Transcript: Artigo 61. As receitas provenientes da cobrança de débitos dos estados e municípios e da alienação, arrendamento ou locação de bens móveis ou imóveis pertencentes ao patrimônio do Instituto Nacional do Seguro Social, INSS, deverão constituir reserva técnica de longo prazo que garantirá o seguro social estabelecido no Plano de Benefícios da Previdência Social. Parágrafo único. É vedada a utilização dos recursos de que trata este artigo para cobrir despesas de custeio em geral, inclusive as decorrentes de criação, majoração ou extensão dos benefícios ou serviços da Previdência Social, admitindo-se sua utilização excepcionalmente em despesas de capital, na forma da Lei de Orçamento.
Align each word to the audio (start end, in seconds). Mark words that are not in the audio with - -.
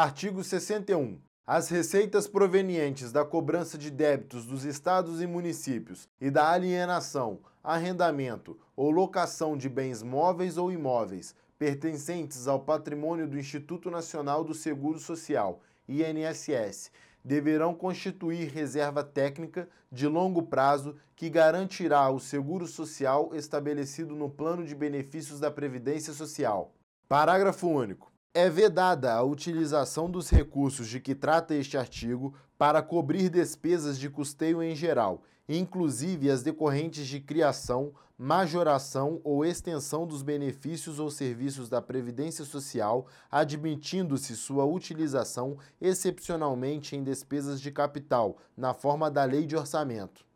Artigo 0.00 0.44
61. 0.44 1.18
As 1.44 1.70
receitas 1.70 2.28
provenientes 2.28 3.10
da 3.10 3.24
cobrança 3.24 3.76
de 3.76 3.90
débitos 3.90 4.46
dos 4.46 4.64
estados 4.64 5.20
e 5.20 5.26
municípios 5.26 6.08
e 6.20 6.30
da 6.30 6.52
alienação, 6.52 7.40
arrendamento 7.64 8.56
ou 8.76 8.92
locação 8.92 9.56
de 9.56 9.68
bens 9.68 10.00
móveis 10.00 10.56
ou 10.56 10.70
imóveis 10.70 11.34
pertencentes 11.58 12.46
ao 12.46 12.60
patrimônio 12.60 13.26
do 13.26 13.36
Instituto 13.36 13.90
Nacional 13.90 14.44
do 14.44 14.54
Seguro 14.54 15.00
Social, 15.00 15.62
INSS, 15.88 16.92
deverão 17.24 17.74
constituir 17.74 18.52
reserva 18.52 19.02
técnica 19.02 19.68
de 19.90 20.06
longo 20.06 20.44
prazo 20.44 20.94
que 21.16 21.28
garantirá 21.28 22.08
o 22.08 22.20
seguro 22.20 22.68
social 22.68 23.30
estabelecido 23.34 24.14
no 24.14 24.30
Plano 24.30 24.64
de 24.64 24.76
Benefícios 24.76 25.40
da 25.40 25.50
Previdência 25.50 26.12
Social. 26.12 26.72
Parágrafo 27.08 27.66
único. 27.66 28.12
É 28.34 28.50
vedada 28.50 29.14
a 29.14 29.22
utilização 29.22 30.10
dos 30.10 30.28
recursos 30.28 30.86
de 30.86 31.00
que 31.00 31.14
trata 31.14 31.54
este 31.54 31.78
artigo 31.78 32.34
para 32.58 32.82
cobrir 32.82 33.30
despesas 33.30 33.98
de 33.98 34.10
custeio 34.10 34.62
em 34.62 34.76
geral, 34.76 35.22
inclusive 35.48 36.30
as 36.30 36.42
decorrentes 36.42 37.06
de 37.06 37.20
criação, 37.20 37.94
majoração 38.18 39.18
ou 39.24 39.46
extensão 39.46 40.06
dos 40.06 40.22
benefícios 40.22 40.98
ou 41.00 41.10
serviços 41.10 41.70
da 41.70 41.80
Previdência 41.80 42.44
Social, 42.44 43.06
admitindo-se 43.30 44.36
sua 44.36 44.64
utilização 44.64 45.56
excepcionalmente 45.80 46.94
em 46.94 47.02
despesas 47.02 47.58
de 47.58 47.72
capital, 47.72 48.36
na 48.54 48.74
forma 48.74 49.10
da 49.10 49.24
Lei 49.24 49.46
de 49.46 49.56
Orçamento. 49.56 50.27